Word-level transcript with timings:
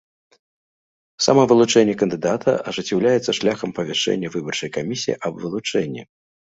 Самавылучэнне 1.25 1.95
кандыдата 2.01 2.51
ажыццяўляецца 2.73 3.31
шляхам 3.41 3.69
апавяшчэння 3.77 4.27
выбарчай 4.39 4.69
камісіі 4.81 5.19
аб 5.31 5.43
вылучэнні. 5.47 6.03